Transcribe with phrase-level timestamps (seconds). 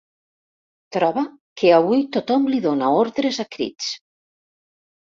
[0.97, 1.25] Troba
[1.61, 3.95] que avui tothom li dóna ordres a crits.